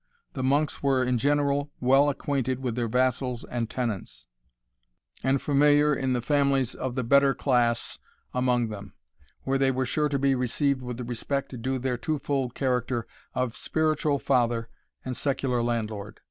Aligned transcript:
The 0.33 0.41
monks 0.41 0.81
were 0.81 1.03
in 1.03 1.19
general 1.19 1.69
well 1.79 2.09
acquainted 2.09 2.57
with 2.59 2.73
their 2.73 2.87
vassals 2.87 3.43
and 3.43 3.69
tenants, 3.69 4.25
and 5.23 5.39
familiar 5.39 5.93
in 5.93 6.13
the 6.13 6.23
families 6.23 6.73
of 6.73 6.95
the 6.95 7.03
better 7.03 7.35
class 7.35 7.99
among 8.33 8.69
them, 8.69 8.95
where 9.43 9.59
they 9.59 9.69
were 9.69 9.85
sure 9.85 10.09
to 10.09 10.17
be 10.17 10.33
received 10.33 10.81
with 10.81 10.97
the 10.97 11.03
respect 11.03 11.51
due 11.61 11.73
to 11.73 11.77
their 11.79 11.97
twofold 11.97 12.55
character 12.55 13.05
of 13.35 13.55
spiritual 13.55 14.17
father 14.17 14.69
and 15.05 15.15
secular 15.15 15.61
landlord. 15.61 16.19